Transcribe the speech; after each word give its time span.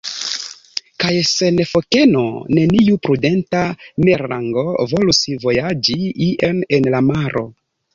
Kaj 1.03 1.11
sen 1.31 1.61
fokeno 1.73 2.23
neniu 2.61 2.97
prudenta 3.05 3.63
merlango 4.09 4.67
volus 4.97 5.25
vojaĝi 5.49 6.03
ien 6.31 6.69
en 6.81 6.95
la 6.97 7.09
maro. 7.15 7.51